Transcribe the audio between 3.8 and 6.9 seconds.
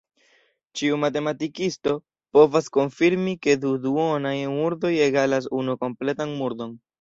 duonaj murdoj egalas unu kompletan murdon.